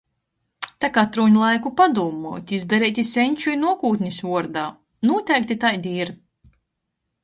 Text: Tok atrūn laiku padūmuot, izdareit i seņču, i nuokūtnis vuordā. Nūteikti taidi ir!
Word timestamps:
Tok 0.85 0.95
atrūn 1.01 1.37
laiku 1.41 1.73
padūmuot, 1.81 2.55
izdareit 2.59 3.03
i 3.03 3.05
seņču, 3.13 3.55
i 3.55 3.61
nuokūtnis 3.67 4.21
vuordā. 4.31 4.67
Nūteikti 5.11 5.63
taidi 5.67 5.99
ir! 6.05 6.19